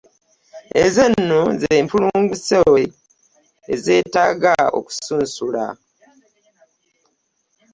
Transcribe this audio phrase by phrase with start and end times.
[0.83, 2.59] Ezo nno z'empulunguse
[3.73, 5.65] ezeetaaga okusunsula.